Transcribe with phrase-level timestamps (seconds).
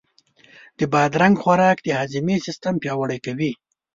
[0.77, 3.51] د بادرنګ خوراک د هاضمې سیستم پیاوړی کوي.